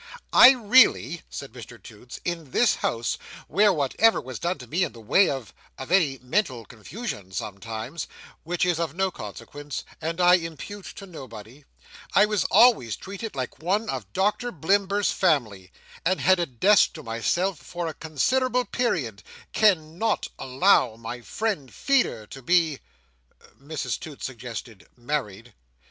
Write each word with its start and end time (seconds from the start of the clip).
"I 0.33 0.53
really," 0.53 1.21
said 1.29 1.53
Mr 1.53 1.79
Toots, 1.79 2.19
"in 2.25 2.49
this 2.49 2.73
house, 2.77 3.19
where 3.47 3.71
whatever 3.71 4.19
was 4.19 4.39
done 4.39 4.57
to 4.57 4.65
me 4.65 4.83
in 4.83 4.93
the 4.93 4.99
way 4.99 5.29
of—of 5.29 5.91
any 5.91 6.17
mental 6.23 6.65
confusion 6.65 7.31
sometimes—which 7.31 8.65
is 8.65 8.79
of 8.79 8.95
no 8.95 9.11
consequence 9.11 9.83
and 10.01 10.19
I 10.19 10.37
impute 10.37 10.85
to 10.95 11.05
nobody—I 11.05 12.25
was 12.25 12.45
always 12.45 12.95
treated 12.95 13.35
like 13.35 13.59
one 13.59 13.91
of 13.91 14.11
Doctor 14.11 14.51
Blimber's 14.51 15.11
family, 15.11 15.71
and 16.03 16.19
had 16.19 16.39
a 16.39 16.47
desk 16.47 16.93
to 16.93 17.03
myself 17.03 17.59
for 17.59 17.85
a 17.85 17.93
considerable 17.93 18.65
period—can—not—allow—my 18.65 21.21
friend 21.21 21.71
Feeder 21.71 22.25
to 22.25 22.41
be—" 22.41 22.79
Mrs 23.63 23.99
Toots 23.99 24.25
suggested 24.25 24.87
"married." 24.97 25.53